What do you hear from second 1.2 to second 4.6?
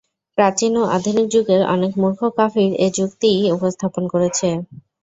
যুগের অনেক মূর্খ কাফির এ যুক্তিই উপস্থাপন করেছে।